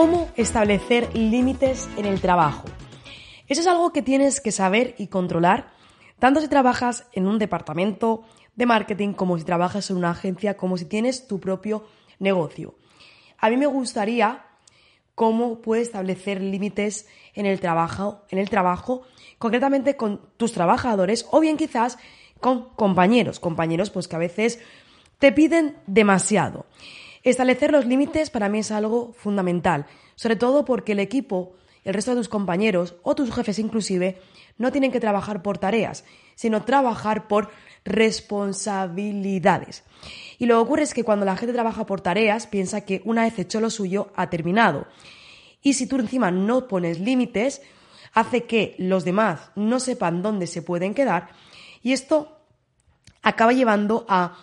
[0.00, 2.68] ¿Cómo establecer límites en el trabajo?
[3.48, 5.72] Eso es algo que tienes que saber y controlar,
[6.20, 8.22] tanto si trabajas en un departamento
[8.54, 11.84] de marketing como si trabajas en una agencia, como si tienes tu propio
[12.20, 12.76] negocio.
[13.38, 14.44] A mí me gustaría
[15.16, 19.02] cómo puedes establecer límites en el trabajo, en el trabajo,
[19.38, 21.98] concretamente con tus trabajadores o bien quizás
[22.38, 24.60] con compañeros, compañeros pues que a veces
[25.18, 26.66] te piden demasiado.
[27.22, 32.12] Establecer los límites para mí es algo fundamental, sobre todo porque el equipo, el resto
[32.12, 34.20] de tus compañeros o tus jefes inclusive,
[34.56, 37.50] no tienen que trabajar por tareas, sino trabajar por
[37.84, 39.84] responsabilidades.
[40.38, 43.22] Y lo que ocurre es que cuando la gente trabaja por tareas, piensa que una
[43.22, 44.86] vez hecho lo suyo, ha terminado.
[45.62, 47.62] Y si tú encima no pones límites,
[48.12, 51.28] hace que los demás no sepan dónde se pueden quedar
[51.82, 52.38] y esto
[53.22, 54.36] acaba llevando a,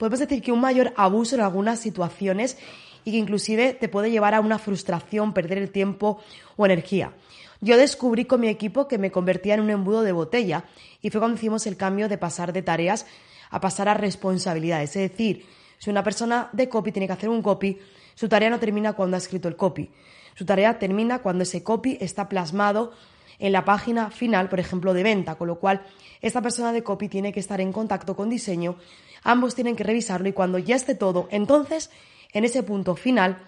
[0.00, 2.56] podemos decir que un mayor abuso en algunas situaciones
[3.04, 6.18] y que inclusive te puede llevar a una frustración, perder el tiempo
[6.56, 7.12] o energía.
[7.60, 10.64] Yo descubrí con mi equipo que me convertía en un embudo de botella
[11.02, 13.04] y fue cuando hicimos el cambio de pasar de tareas
[13.50, 14.96] a pasar a responsabilidades.
[14.96, 15.44] Es decir,
[15.76, 17.78] si una persona de copy tiene que hacer un copy,
[18.14, 19.90] su tarea no termina cuando ha escrito el copy.
[20.34, 22.92] Su tarea termina cuando ese copy está plasmado
[23.40, 25.82] en la página final, por ejemplo, de venta, con lo cual
[26.20, 28.76] esta persona de copy tiene que estar en contacto con diseño,
[29.24, 31.90] ambos tienen que revisarlo y cuando ya esté todo, entonces,
[32.32, 33.38] en ese punto final,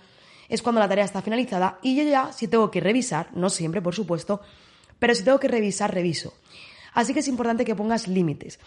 [0.48, 3.80] es cuando la tarea está finalizada y yo ya, si tengo que revisar, no siempre,
[3.80, 4.40] por supuesto,
[4.98, 6.34] pero si tengo que revisar, reviso.
[6.94, 8.58] Así que es importante que pongas límites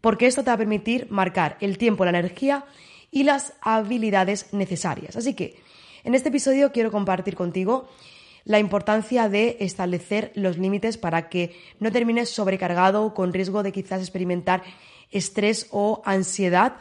[0.00, 2.64] porque esto te va a permitir marcar el tiempo, la energía
[3.10, 5.16] y las habilidades necesarias.
[5.16, 5.60] Así que
[6.04, 7.88] en este episodio quiero compartir contigo
[8.44, 14.00] la importancia de establecer los límites para que no termines sobrecargado con riesgo de quizás
[14.00, 14.62] experimentar
[15.10, 16.76] estrés o ansiedad.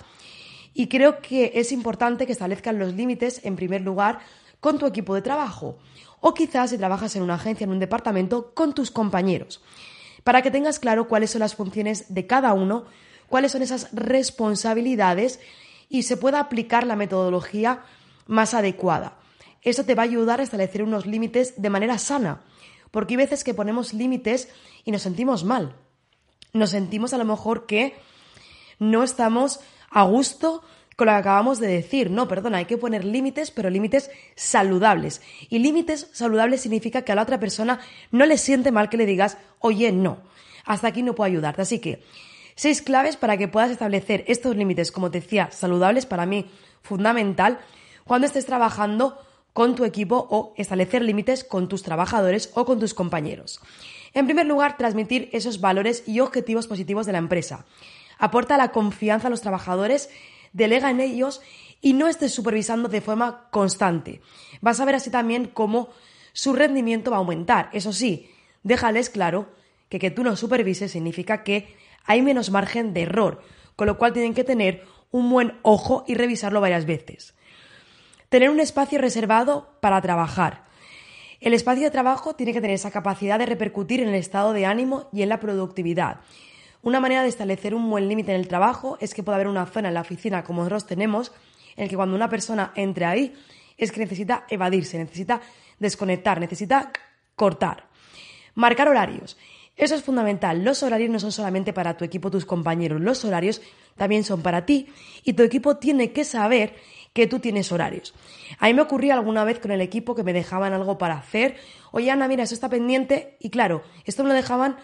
[0.73, 4.19] Y creo que es importante que establezcan los límites en primer lugar
[4.59, 5.77] con tu equipo de trabajo
[6.21, 9.61] o quizás si trabajas en una agencia, en un departamento, con tus compañeros,
[10.23, 12.85] para que tengas claro cuáles son las funciones de cada uno
[13.29, 15.39] cuáles son esas responsabilidades
[15.87, 17.83] y se pueda aplicar la metodología
[18.27, 19.17] más adecuada.
[19.61, 22.41] Eso te va a ayudar a establecer unos límites de manera sana,
[22.91, 24.49] porque hay veces que ponemos límites
[24.85, 25.75] y nos sentimos mal.
[26.53, 27.95] Nos sentimos a lo mejor que
[28.79, 29.59] no estamos
[29.89, 30.63] a gusto
[30.95, 32.09] con lo que acabamos de decir.
[32.09, 35.21] No, perdona, hay que poner límites, pero límites saludables.
[35.49, 37.79] Y límites saludables significa que a la otra persona
[38.11, 40.19] no le siente mal que le digas, oye, no,
[40.65, 41.61] hasta aquí no puedo ayudarte.
[41.61, 42.03] Así que
[42.59, 47.57] Seis claves para que puedas establecer estos límites, como te decía, saludables para mí, fundamental,
[48.03, 49.17] cuando estés trabajando
[49.59, 53.59] con tu equipo o establecer límites con tus trabajadores o con tus compañeros.
[54.13, 57.65] En primer lugar, transmitir esos valores y objetivos positivos de la empresa.
[58.17, 60.09] Aporta la confianza a los trabajadores,
[60.53, 61.41] delega en ellos
[61.81, 64.21] y no estés supervisando de forma constante.
[64.61, 65.89] Vas a ver así también cómo
[66.31, 67.69] su rendimiento va a aumentar.
[67.73, 68.31] Eso sí,
[68.63, 69.49] déjales claro
[69.89, 73.41] que que tú no supervises significa que hay menos margen de error,
[73.75, 77.33] con lo cual tienen que tener un buen ojo y revisarlo varias veces.
[78.29, 80.63] Tener un espacio reservado para trabajar.
[81.39, 84.67] El espacio de trabajo tiene que tener esa capacidad de repercutir en el estado de
[84.67, 86.21] ánimo y en la productividad.
[86.83, 89.65] Una manera de establecer un buen límite en el trabajo es que pueda haber una
[89.65, 91.31] zona en la oficina, como nosotros tenemos,
[91.75, 93.33] en el que cuando una persona entre ahí
[93.77, 95.41] es que necesita evadirse, necesita
[95.79, 96.91] desconectar, necesita
[97.35, 97.87] cortar.
[98.53, 99.37] Marcar horarios.
[99.75, 100.63] Eso es fundamental.
[100.63, 102.99] Los horarios no son solamente para tu equipo, tus compañeros.
[103.01, 103.61] Los horarios
[103.95, 104.89] también son para ti
[105.23, 106.75] y tu equipo tiene que saber
[107.19, 108.13] que tú tienes horarios.
[108.59, 111.57] A mí me ocurría alguna vez con el equipo que me dejaban algo para hacer.
[111.91, 113.37] Oye, Ana, mira, eso está pendiente.
[113.39, 114.77] Y claro, esto me lo dejaban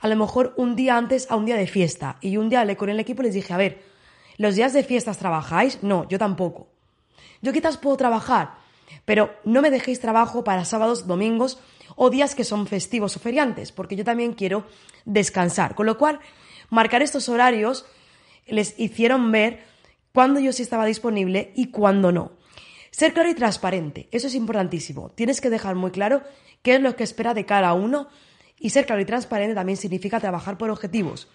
[0.00, 2.16] a lo mejor un día antes a un día de fiesta.
[2.20, 3.92] Y un día con el equipo les dije, a ver,
[4.38, 5.82] ¿Los días de fiestas trabajáis?
[5.82, 6.68] No, yo tampoco.
[7.42, 8.54] Yo quizás puedo trabajar,
[9.04, 11.58] pero no me dejéis trabajo para sábados, domingos
[11.96, 14.64] o días que son festivos o feriantes, porque yo también quiero
[15.04, 15.74] descansar.
[15.74, 16.20] Con lo cual,
[16.70, 17.84] marcar estos horarios
[18.46, 19.64] les hicieron ver
[20.12, 22.32] cuándo yo sí estaba disponible y cuándo no.
[22.90, 25.10] Ser claro y transparente, eso es importantísimo.
[25.10, 26.22] Tienes que dejar muy claro
[26.62, 28.08] qué es lo que espera de cada uno
[28.58, 31.28] y ser claro y transparente también significa trabajar por objetivos.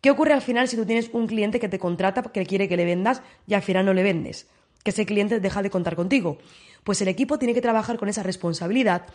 [0.00, 2.76] ¿Qué ocurre al final si tú tienes un cliente que te contrata porque quiere que
[2.76, 4.46] le vendas y al final no le vendes?
[4.82, 6.38] Que ese cliente deja de contar contigo.
[6.84, 9.06] Pues el equipo tiene que trabajar con esa responsabilidad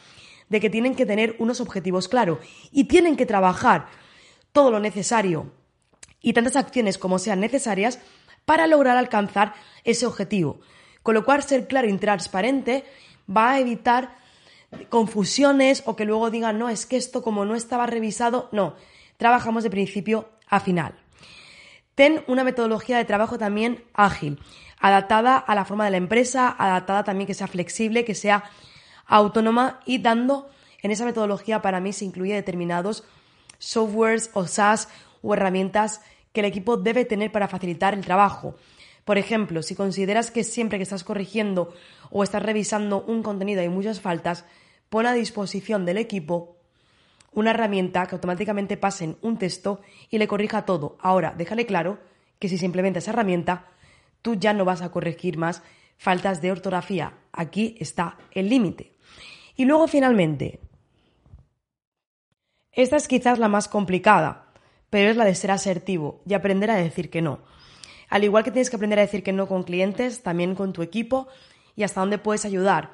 [0.49, 2.39] de que tienen que tener unos objetivos claros
[2.71, 3.87] y tienen que trabajar
[4.51, 5.53] todo lo necesario
[6.21, 7.99] y tantas acciones como sean necesarias
[8.49, 9.53] para lograr alcanzar
[9.83, 10.59] ese objetivo.
[11.03, 12.83] Con lo cual, ser claro y transparente
[13.29, 14.15] va a evitar
[14.89, 18.73] confusiones o que luego digan, no, es que esto como no estaba revisado, no,
[19.17, 20.95] trabajamos de principio a final.
[21.93, 24.39] Ten una metodología de trabajo también ágil,
[24.79, 28.45] adaptada a la forma de la empresa, adaptada también que sea flexible, que sea
[29.05, 30.49] autónoma y dando
[30.81, 33.03] en esa metodología para mí se incluye determinados
[33.59, 34.89] softwares o SaaS
[35.21, 38.55] o herramientas que el equipo debe tener para facilitar el trabajo.
[39.05, 41.73] Por ejemplo, si consideras que siempre que estás corrigiendo
[42.11, 44.45] o estás revisando un contenido hay muchas faltas,
[44.89, 46.57] pon a disposición del equipo
[47.31, 50.97] una herramienta que automáticamente pase un texto y le corrija todo.
[50.99, 51.99] Ahora, déjale claro
[52.39, 53.67] que si se implementa esa herramienta,
[54.21, 55.61] tú ya no vas a corregir más
[55.97, 57.13] faltas de ortografía.
[57.31, 58.95] Aquí está el límite.
[59.55, 60.59] Y luego, finalmente,
[62.71, 64.48] esta es quizás la más complicada,
[64.89, 67.39] pero es la de ser asertivo y aprender a decir que no.
[68.09, 70.81] Al igual que tienes que aprender a decir que no con clientes, también con tu
[70.81, 71.27] equipo
[71.75, 72.91] y hasta dónde puedes ayudar.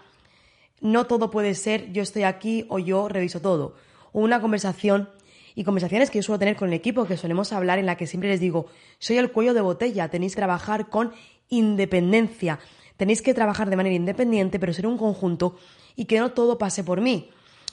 [0.82, 3.76] No todo puede ser yo estoy aquí o yo reviso todo.
[4.12, 5.10] Una conversación
[5.56, 8.08] y conversaciones que yo suelo tener con el equipo, que solemos hablar en la que
[8.08, 8.68] siempre les digo,
[9.00, 11.14] soy el cuello de botella, tenéis que trabajar con
[11.48, 12.60] independencia,
[12.98, 15.56] tenéis que trabajar de manera independiente, pero ser un conjunto
[15.96, 17.30] y que no todo pase por mí.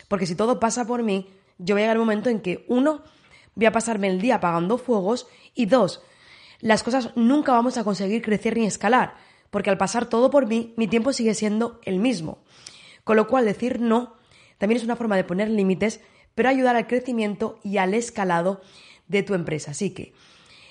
[0.07, 1.29] Porque si todo pasa por mí,
[1.59, 3.03] yo voy a llegar al momento en que, uno,
[3.55, 6.03] voy a pasarme el día apagando fuegos y dos,
[6.61, 9.15] las cosas nunca vamos a conseguir crecer ni escalar,
[9.51, 12.39] porque al pasar todo por mí, mi tiempo sigue siendo el mismo.
[13.05, 14.15] Con lo cual, decir no
[14.59, 16.01] también es una forma de poner límites,
[16.37, 18.61] pero ayudar al crecimiento y al escalado
[19.09, 19.73] de tu empresa.
[19.73, 20.15] Así que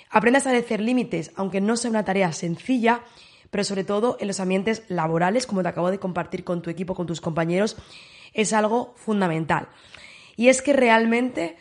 [0.09, 3.01] aprenda a establecer límites, aunque no sea una tarea sencilla,
[3.49, 6.95] pero sobre todo en los ambientes laborales, como te acabo de compartir con tu equipo,
[6.95, 7.75] con tus compañeros,
[8.33, 9.67] es algo fundamental.
[10.37, 11.57] Y es que realmente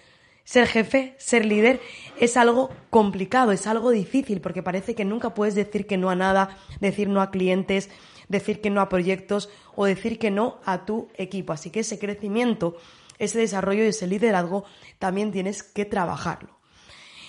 [0.51, 1.81] ser jefe, ser líder,
[2.19, 6.17] es algo complicado, es algo difícil, porque parece que nunca puedes decir que no a
[6.17, 7.89] nada, decir no a clientes,
[8.27, 11.53] decir que no a proyectos o decir que no a tu equipo.
[11.53, 12.77] Así que ese crecimiento,
[13.21, 14.65] ese desarrollo y ese liderazgo
[14.99, 16.59] también tienes que trabajarlo.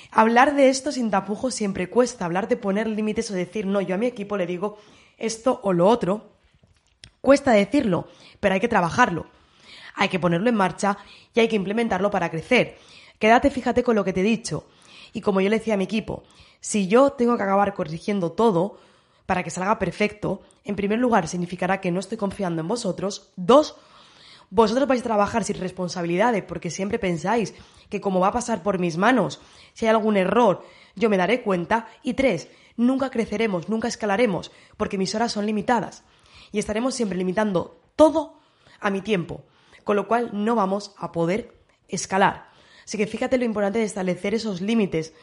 [0.09, 3.93] Hablar de esto sin tapujos siempre cuesta, hablar de poner límites o decir no, yo
[3.93, 4.79] a mi equipo le digo
[5.19, 6.37] esto o lo otro,
[7.21, 8.07] cuesta decirlo,
[8.39, 9.27] pero hay que trabajarlo.
[9.93, 10.97] Hay que ponerlo en marcha
[11.35, 12.77] y hay que implementarlo para crecer.
[13.21, 14.65] Quédate, fíjate con lo que te he dicho.
[15.13, 16.23] Y como yo le decía a mi equipo,
[16.59, 18.79] si yo tengo que acabar corrigiendo todo
[19.27, 23.31] para que salga perfecto, en primer lugar significará que no estoy confiando en vosotros.
[23.35, 23.75] Dos,
[24.49, 27.53] vosotros vais a trabajar sin responsabilidades porque siempre pensáis
[27.91, 29.39] que como va a pasar por mis manos,
[29.73, 30.65] si hay algún error,
[30.95, 31.89] yo me daré cuenta.
[32.01, 36.03] Y tres, nunca creceremos, nunca escalaremos porque mis horas son limitadas.
[36.51, 38.39] Y estaremos siempre limitando todo
[38.79, 39.43] a mi tiempo,
[39.83, 41.53] con lo cual no vamos a poder
[41.87, 42.50] escalar.
[42.85, 45.13] Así que fíjate lo importante de establecer esos límites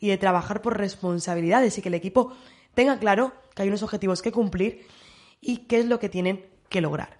[0.00, 2.32] y de trabajar por responsabilidades y que el equipo
[2.74, 4.86] tenga claro que hay unos objetivos que cumplir
[5.40, 7.18] y qué es lo que tienen que lograr.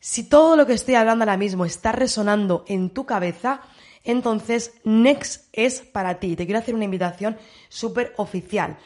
[0.00, 3.62] Si todo lo que estoy hablando ahora mismo está resonando en tu cabeza,
[4.04, 6.36] entonces Next es para ti.
[6.36, 7.38] Te quiero hacer una invitación
[7.70, 8.76] súper oficial.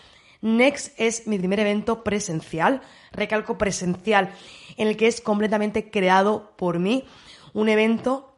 [0.41, 4.33] Next es mi primer evento presencial, recalco presencial,
[4.77, 7.05] en el que es completamente creado por mí.
[7.53, 8.38] Un evento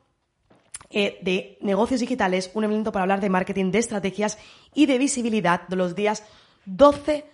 [0.90, 4.38] eh, de negocios digitales, un evento para hablar de marketing, de estrategias
[4.74, 6.24] y de visibilidad de los días
[6.66, 7.24] 12,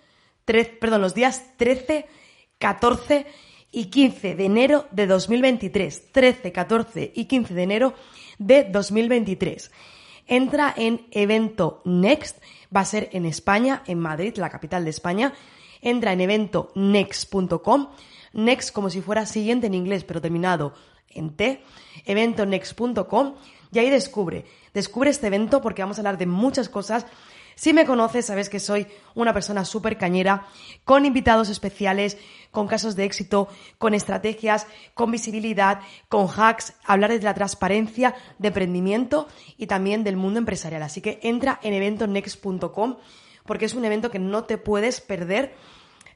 [0.45, 2.05] 13, perdón, los días 13,
[2.59, 3.25] 14
[3.71, 6.11] y 15 de enero de 2023.
[6.11, 7.93] 13, 14 y 15 de enero
[8.37, 9.71] de 2023.
[10.27, 12.37] Entra en evento Next,
[12.75, 15.33] va a ser en España, en Madrid, la capital de España.
[15.81, 17.87] Entra en eventonext.com,
[18.33, 20.73] next como si fuera siguiente en inglés, pero terminado
[21.09, 21.61] en T,
[22.05, 23.35] eventonext.com
[23.71, 27.05] y ahí descubre, descubre este evento porque vamos a hablar de muchas cosas.
[27.55, 28.85] Si me conoces, sabes que soy
[29.15, 30.45] una persona súper cañera,
[30.85, 32.17] con invitados especiales,
[32.51, 33.47] con casos de éxito,
[33.79, 40.17] con estrategias, con visibilidad, con hacks, hablar de la transparencia, de emprendimiento y también del
[40.17, 40.83] mundo empresarial.
[40.83, 42.97] Así que entra en eventonext.com
[43.47, 45.55] porque es un evento que no te puedes perder.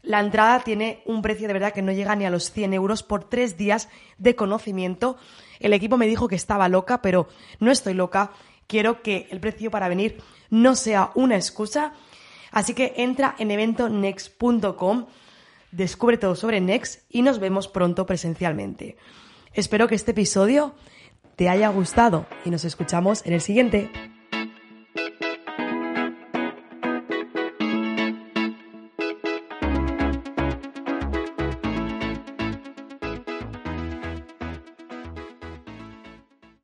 [0.03, 3.03] La entrada tiene un precio de verdad que no llega ni a los 100 euros
[3.03, 5.17] por tres días de conocimiento.
[5.59, 7.27] El equipo me dijo que estaba loca, pero
[7.59, 8.31] no estoy loca.
[8.67, 10.17] Quiero que el precio para venir
[10.49, 11.93] no sea una excusa.
[12.51, 15.05] Así que entra en eventonext.com,
[15.71, 18.97] descubre todo sobre Next y nos vemos pronto presencialmente.
[19.53, 20.73] Espero que este episodio
[21.35, 24.10] te haya gustado y nos escuchamos en el siguiente.